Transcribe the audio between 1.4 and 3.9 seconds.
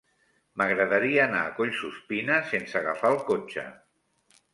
a Collsuspina sense agafar el cotxe.